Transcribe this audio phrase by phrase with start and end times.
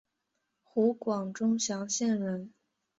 [0.63, 2.51] 湖广钟祥县人。